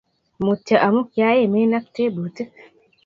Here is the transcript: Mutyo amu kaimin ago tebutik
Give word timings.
Mutyo 0.43 0.75
amu 0.87 1.01
kaimin 1.13 1.71
ago 1.77 1.89
tebutik 1.95 2.51